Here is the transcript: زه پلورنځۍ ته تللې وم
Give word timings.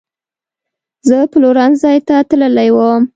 زه 1.07 1.17
پلورنځۍ 1.31 1.97
ته 2.07 2.15
تللې 2.29 2.69
وم 2.75 3.03